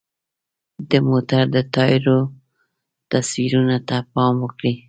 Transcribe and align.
د 0.89 0.91
موټر 1.09 1.43
د 1.55 1.57
ټایر 1.73 2.05
تصویرو 3.11 3.61
ته 3.87 3.97
پام 4.13 4.33
وکړئ. 4.43 4.75